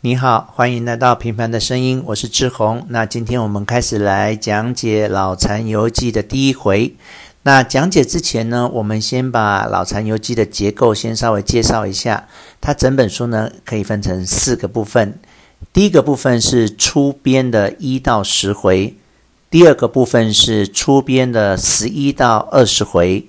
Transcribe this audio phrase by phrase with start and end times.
[0.00, 2.86] 你好，欢迎来到平凡的声音，我是志宏。
[2.90, 6.94] 那今天我们开始来讲解《老残游记》的第一回。
[7.42, 12.28] 那讲解之前呢，我们先把《老残游记》的结构先稍微介绍一下。
[12.60, 15.18] 它整本书呢可以分成四个部分。
[15.72, 18.94] 第一个部分是初编的一到十回，
[19.50, 23.26] 第二个部分是初编的十一到二十回，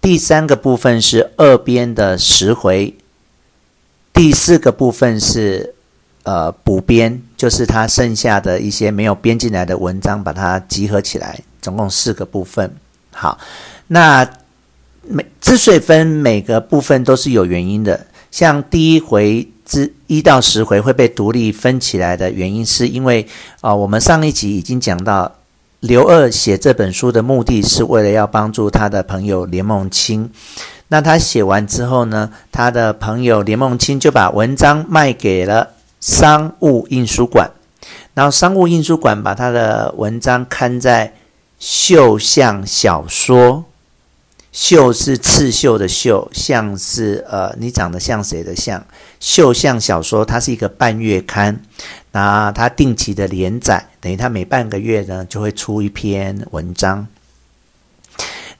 [0.00, 2.94] 第三个部分是二编的十回，
[4.12, 5.74] 第四个部分是。
[6.22, 12.70] 呃，补编就是他剩下的一些没有编进来的文章，把它集合起来，总共四个部分。
[13.12, 13.38] 好，
[13.86, 14.28] 那
[15.02, 18.06] 每之所以分每个部分都是有原因的。
[18.30, 23.26] 像第一回之一到十回会被独立分起来的原因，是因为
[23.62, 25.32] 啊、我们上一集已经讲到，
[25.80, 30.30] 刘二写这本书的目的是为了要帮助他的朋友连梦清。
[30.88, 35.70] 那他写完之后呢，他的朋友连梦清就把文章卖给了。
[36.00, 37.50] 商务印书馆，
[38.14, 41.08] 然后商务印书馆把他的文章刊在
[41.58, 43.56] 《绣像小说》，
[44.50, 48.82] 绣是刺绣的绣，像是呃你长得像谁的像。
[49.20, 51.62] 绣像小说它是一个半月刊，
[52.12, 57.06] 那它定期的连载，等于它每半个月呢就会出一篇文章。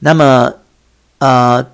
[0.00, 0.54] 那么
[1.18, 1.66] 呃。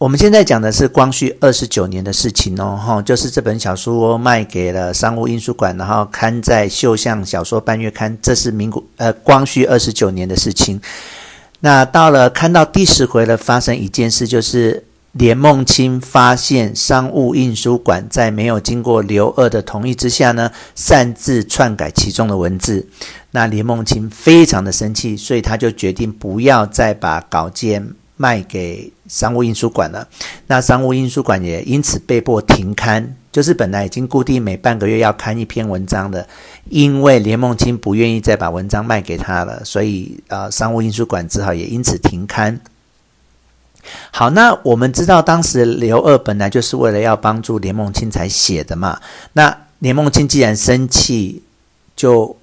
[0.00, 10.80] 我们现在讲的是光绪二十九年的事情哦，哈，就是这本小说卖给了商务印书馆，然后刊在《绣像小说半月刊》，这是民国呃光绪二十九年的事情。
[11.60, 22.88] 那到了看到第十回了，发生一件事，就是连梦清发现商务印书馆在没有经过刘二的同意之下呢，擅自篡改其中的文字。
[23.32, 27.86] 那连梦清非常的生气，所以他就决定不要再把稿件。
[28.20, 30.06] 卖给商务印书馆了，
[30.46, 36.28] 那商务印书馆也因此被迫停刊，就是本来已经固定每半个月要刊一篇文章的，
[36.68, 42.60] 因为连梦清不愿意再把文章卖给他了，所以呃，商务印书馆只好也因此停刊。
[44.10, 49.00] 好，那我们知道当时刘二本来就是为了要帮助连梦清才写的嘛，
[49.32, 51.42] 那连梦清既然生气，
[51.96, 52.36] 就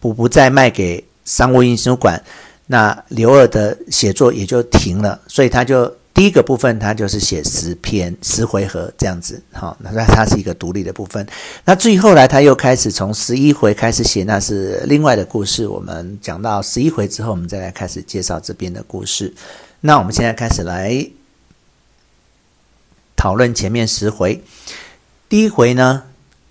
[0.00, 2.24] 不不再卖给商务印书馆。
[2.72, 11.26] 那刘二的写作也就停了，所以他就第一个部分他就是写十篇十回合这样子，好，那他是一个独立的部分。
[11.64, 15.66] 那至于后来他又开始从十一回开始写，那是另外的故事。
[15.66, 19.34] 我们讲到十一回之后，我们再来开始介绍这边的故事。
[19.80, 21.04] 那我们现在开始来
[23.16, 24.40] 讨论前面十回。
[25.28, 26.04] 第一回呢，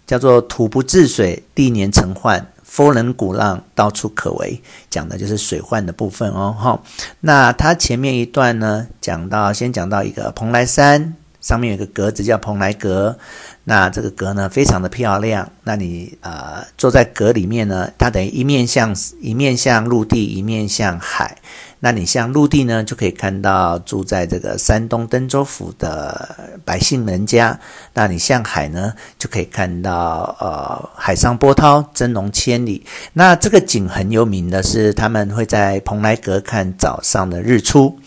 [0.06, 2.46] 叫做“土不治水，地年成患”。
[2.69, 6.56] 风能鼓浪，到处可为，讲的就是水患的部分哦。
[6.57, 6.80] 哈，
[7.19, 13.18] 那它前面一段呢，讲到先讲到一个蓬莱山上面有一个阁子叫蓬莱阁，
[13.63, 15.50] 那这个阁呢非常的漂亮。
[15.63, 21.36] 那你啊坐在阁里面呢，它等于一面向一面向陆地，一面向海。
[21.81, 26.35] 那你像陆地呢，就可以看到住在这个山东登州府的
[26.66, 27.57] 百姓人家；
[27.94, 32.85] 那你像海呢，就可以看到呃海上波涛，峥嵘千里。
[33.13, 37.97] 那这个景很有名的是，他们会在蓬莱阁看早上的日出，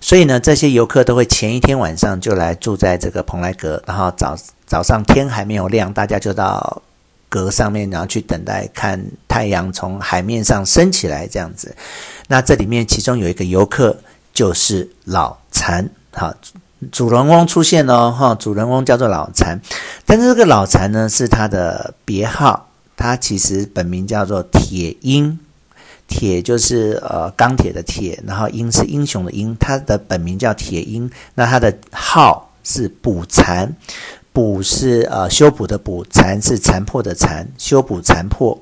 [0.00, 6.82] 所以呢，这些游客都会前一天晚上就来住在这个蓬莱阁，然后早早上天还没有亮，大家就到。
[7.32, 11.74] 阁上面，然后去等待看太阳从海面上升起来，这样子。
[12.32, 13.94] 那这里面其中有一个游客，
[14.32, 15.86] 就是老残。
[16.12, 16.34] 好，
[16.90, 19.60] 主人翁出现了哈，主人翁叫做老残，
[20.06, 25.38] 但是这个老残呢是他的别号，他其实本名叫做铁鹰，
[26.08, 33.76] 铁就是呃钢铁的铁，然后英是英雄的英，他的本名叫铁鹰，那他的号是补残。
[34.32, 38.58] 补是呃修补的补，残是残破的残，修补残破。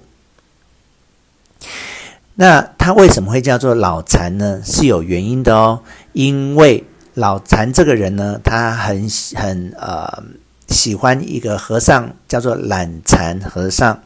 [2.40, 4.62] 那他为什么会叫做老残呢？
[4.64, 5.82] 是有原因的哦。
[6.14, 9.06] 因为老残这个人呢，他很
[9.36, 10.22] 很呃
[10.66, 14.00] 喜欢一个和尚，叫做懒禅和尚。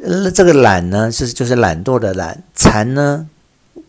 [0.00, 3.28] 呃，这个懒呢是就是懒惰的懒，禅呢。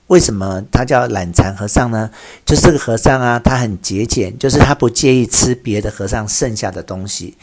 [0.08, 2.10] 为什么他叫懒禅和尚呢？
[2.44, 7.38] 就是这个和尚啊，他很节俭，就是他不介意吃别的和尚剩下的东西，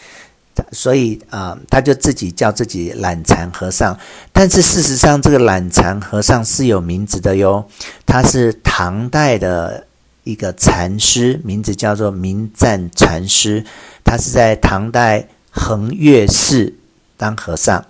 [0.72, 3.98] 所以啊、他就自己叫自己懒禅和尚。
[4.32, 7.68] 但是事实上，这个懒禅和尚是有名字的哟，
[8.06, 9.86] 他是唐代的
[10.24, 13.64] 一个禅师，名字叫做明赞禅师，
[14.04, 16.74] 他是在唐代横岳寺
[17.16, 17.84] 当和尚。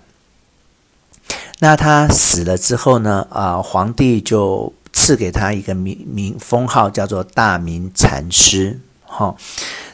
[1.59, 3.27] 那他死了之后呢？
[3.29, 8.79] 啊、皇帝就赐给他一个名名封号，叫做大明禅师。
[9.03, 9.35] 哈、哦，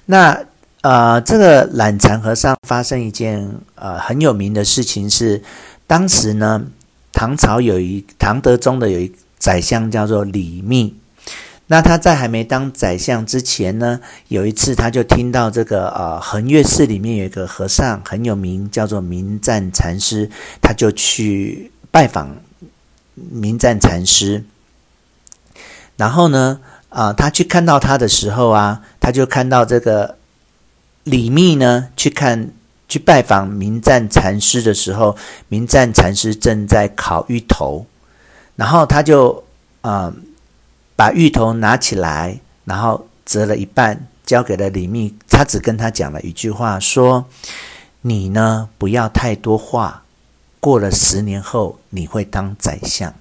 [0.06, 0.46] 那
[0.86, 5.42] 呃，这个懒禅和尚发生一件呃很有名的事情是，
[5.88, 6.64] 当时呢，
[7.12, 10.96] 唐朝有一唐德宗的有一宰相叫做李密。
[11.66, 20.30] 那他在还没当宰相之前呢，有一次他就听到这个呃横岳寺里面有一个和尚很有名，叫做明赞禅师，
[20.62, 22.30] 他就去拜访
[23.16, 24.44] 明赞禅师。
[25.98, 26.60] 然后呢，
[26.90, 30.18] 啊、他去看到他的时候啊，他就看到这个
[31.06, 32.52] 李密呢去看
[32.90, 35.18] 去拜访明赞禅师的时候，
[35.48, 37.88] 明赞禅师正在烤芋头，
[38.58, 39.44] 然后他就
[39.82, 40.12] 啊。
[40.12, 40.14] 呃
[40.98, 45.14] 把芋头拿起来，然后折了一半，交给了李密。
[45.30, 47.26] 他只跟他讲了一句话，说
[48.00, 50.04] ：“你呢，不要太多话。
[50.62, 53.14] 过了十年后，你会当宰相。”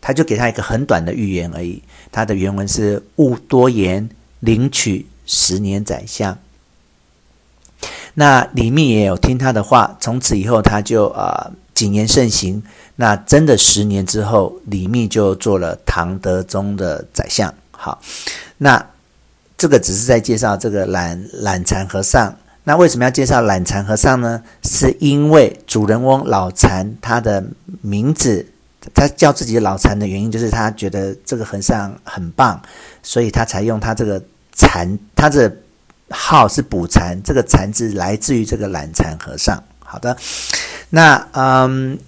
[0.00, 1.82] 他就给他一个很短的预言而已。
[2.12, 4.08] 他的原文是：“勿多言，
[4.38, 6.38] 领取十年宰相。”
[8.14, 11.46] 那李密也有听他的话，从此以后他就啊。
[11.46, 12.62] 呃谨言慎行。
[12.96, 17.54] 那真的十年之后，李密就做了唐德宗的宰相。
[17.70, 17.98] 好，
[18.58, 18.84] 那
[19.56, 22.36] 这个只是在介绍这个懒懒禅和尚。
[22.64, 24.42] 那为什么要介绍懒禅和尚呢？
[24.62, 27.42] 是因为主人翁老禅他的
[27.80, 28.44] 名字，
[28.94, 32.60] 他叫自己老禅的原因，就是他觉得这个和尚很棒，
[33.02, 34.22] 所以他才用他这个
[34.54, 35.50] 禅，他的
[36.10, 39.62] 号是补禅，这个禅字来自于这个懒禅和尚。
[39.78, 40.16] 好的。
[40.90, 41.98] 那嗯，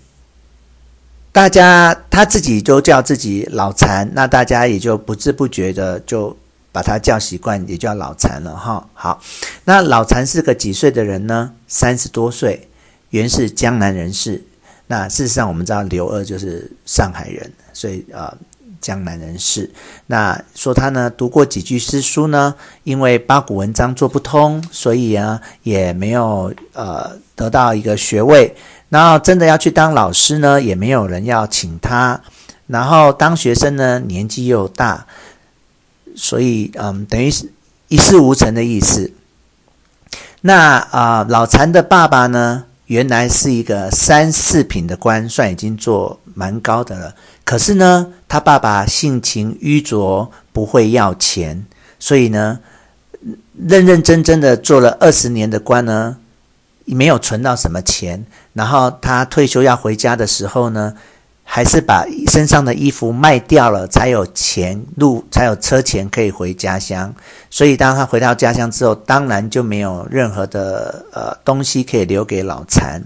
[1.30, 6.36] 大家他自己就叫自己老禅，那大家也就不知不觉的就
[6.72, 8.84] 把他叫习惯，也叫老禅了哈。
[8.92, 9.22] 好，
[9.64, 11.52] 那老禅是个几岁的人呢？
[11.68, 12.68] 三十多岁，
[13.10, 14.42] 原是江南人士。
[14.88, 18.36] 那事实上我们知道刘二就是上海人，所以呃
[18.82, 19.70] 江南人士。
[20.08, 28.54] 那说他呢读过几句诗书呢，因为八股文章做不通，所以啊也没有呃得到一个学位。
[28.90, 32.20] 然后真的要去当老师呢，也没有人要请他。
[32.66, 35.06] 然后当学生呢，年纪又大，
[36.14, 37.50] 所以嗯，等于是
[37.88, 39.12] 一事无成的意思。
[40.42, 47.14] 那啊、老禅的爸爸呢，原来是一个三四品的官，算已经做蛮高的了。
[47.42, 51.64] 可是呢，他爸爸性情迂拙，不会要钱，
[51.98, 52.58] 所以呢，
[53.56, 56.18] 认认真真的做了二十年的官呢。
[56.84, 60.92] 没有存到什么钱，然后他退休要回家的时候呢，
[61.54, 67.14] 还是把身上的衣服卖掉了，才有钱路，才有车钱可以回家乡。
[67.50, 73.04] 所以当他回到家乡之后，当然就没有任何的呃东西可以留给老残。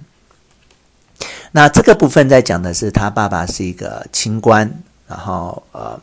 [1.51, 4.73] 那这个部分在讲的是他爸爸是一个清官，
[5.09, 5.99] 然后呃。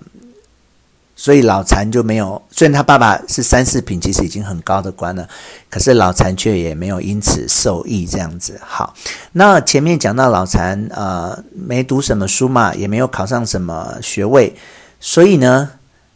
[1.24, 5.26] 所以老禅就没有，虽然他爸爸是三四品，其实已经很高的官了，
[5.70, 8.60] 可是老禅却也没有因此受益这样子。
[8.62, 8.94] 好，
[9.32, 14.54] 那前面讲到老禅呃没读什么书嘛，也没有考上什么学位，
[15.00, 15.70] 所以呢，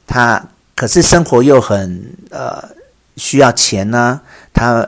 [0.06, 0.46] 他
[0.76, 2.62] 可是生活又很呃
[3.16, 4.20] 需要钱呢、
[4.54, 4.86] 他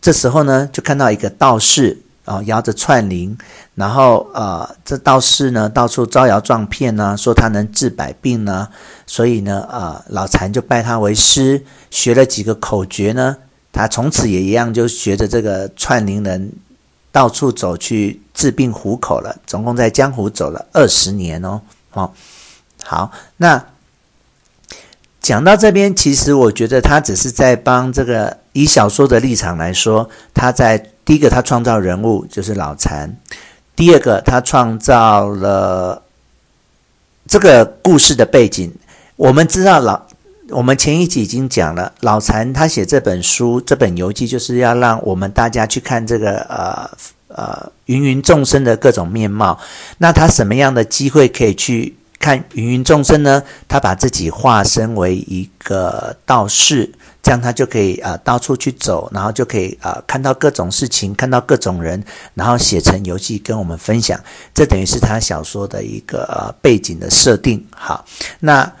[0.00, 1.96] 这时候呢就看到一个道士。
[2.30, 3.36] 啊，摇着串铃，
[3.74, 8.68] 然后呃，这道士呢到处招摇撞骗呢，说他能治百病呢，
[9.04, 13.36] 所以呢，呃，老禅就拜他为师，学了几个口诀呢，
[13.72, 16.52] 他从此也一样就学着这个串铃人
[17.10, 21.60] 到处走去治病糊口了，总共在江湖走了二十年哦。
[21.90, 22.14] 好，
[22.84, 23.64] 好，那
[25.20, 30.86] 讲到这边，其实我觉得他只是在帮这个以小说的立场来说，他在。
[31.02, 33.08] 第一个，他创造人物就是老残；
[33.74, 36.00] 第二个，他创造了
[37.26, 38.72] 这个故事的背景。
[39.16, 40.02] 我们知道老，
[40.50, 46.88] 我们前一集已经讲了，老残他写这本书、这本游记，就是要让我们大家去看这个呃
[47.26, 49.58] 呃芸芸众生的各种面貌。
[49.98, 53.42] 那他什么样的机会可以去看芸芸众生呢？
[53.66, 56.92] 他把自己化身为一个道士。
[57.22, 62.02] 这样他就可以啊、到处去走，然后就可以啊、看到各种事情，看到各种人，
[62.34, 64.18] 然后写成游记跟我们分享。
[64.54, 67.64] 这等于是他小说的一个、背景的设定。
[67.76, 68.04] 好，
[68.40, 68.72] 那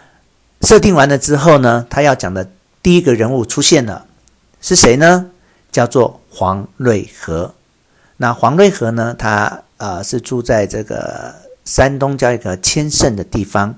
[0.62, 2.50] 设定完了之后呢，他要讲的
[2.82, 4.06] 第一个人物出现了，
[4.62, 5.26] 是谁呢？
[5.70, 7.54] 叫做黄瑞和。
[8.16, 9.30] 那黄瑞和呢，他
[9.76, 13.74] 啊、呃、是住在这个山东叫一个千盛的地方。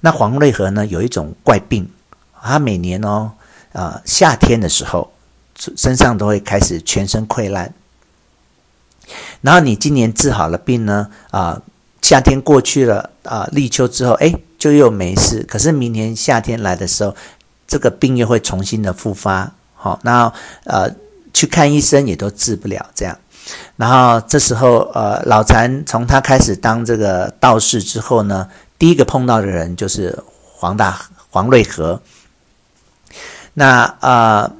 [0.00, 1.88] 那黄瑞和呢有一种怪病，
[2.42, 3.32] 他每年哦。
[3.72, 5.10] 啊、夏天的时候，
[5.76, 7.72] 身上都会开始全身溃烂。
[9.40, 11.60] 然后你今年治好了病呢，啊、
[12.00, 15.42] 夏天过去了，啊、立秋之后，哎，就又没事。
[15.42, 17.14] 可是明年夏天来的时候，
[17.66, 19.52] 这个病又会重新的复发。
[19.74, 20.32] 好，那
[20.64, 20.88] 呃，
[21.34, 23.18] 去看医生也都治不了这样。
[23.76, 28.48] 然后这时候，呃，老禅从他开始当这个道士之后呢，
[28.78, 30.16] 第一个碰到的人就是
[30.54, 31.00] 黄大
[31.30, 32.00] 黄瑞和。
[33.54, 34.50] 那呃，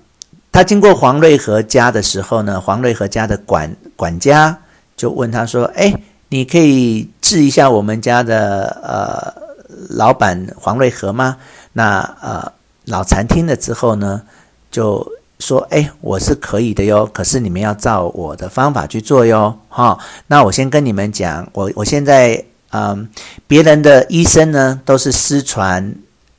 [0.51, 4.57] 他经过黄瑞和家的时候呢，黄瑞和家的管管家
[4.97, 5.95] 就问他说：“哎，
[6.29, 9.43] 你可以治一下我们家的呃
[9.91, 11.37] 老板黄瑞和吗？”
[11.73, 12.53] 那呃，
[12.85, 14.23] 老禅听了之后呢，
[14.71, 15.07] 就。
[15.39, 23.09] 说，哎，我是可以的哟，可是你们要照我的方法去做哟，哈、那我先跟你们讲，我我现在，嗯，
[23.49, 25.93] 别人的医生呢都是失传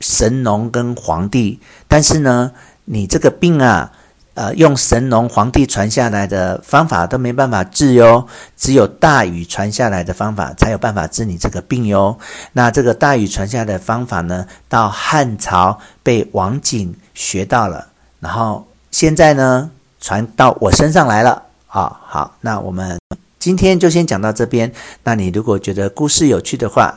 [0.04, 1.58] 神农跟黄帝，
[1.88, 2.52] 但是呢，
[2.84, 3.90] 你这个病啊，
[4.34, 12.18] 呃，用神农黄帝传下来的方法都没办法治哟，只有大禹传下来的方法才有办法治你这个病哟。
[12.52, 17.86] 那这个大禹传下来的方法呢，到汉朝被王景学到了，
[18.20, 18.66] 然后。
[18.94, 22.96] 现在呢，传到我身上来了啊、好，那我们
[23.40, 24.70] 今天就先讲到这边。
[25.02, 26.96] 那你如果觉得故事有趣的话，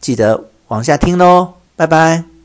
[0.00, 1.52] 记得往下听喽。
[1.76, 2.35] 拜拜。